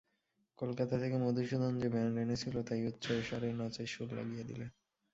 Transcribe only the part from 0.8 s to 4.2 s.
থেকে মধুসূদন যে ব্যান্ড এনেছিল তাই উচ্চৈঃস্বরে নাচের সুর